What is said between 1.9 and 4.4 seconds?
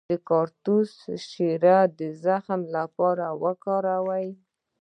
د زخم لپاره وکاروئ